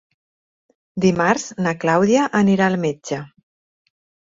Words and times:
Dimarts 1.05 1.45
na 1.67 1.75
Clàudia 1.85 2.25
anirà 2.41 2.71
al 2.73 2.81
metge. 2.89 3.23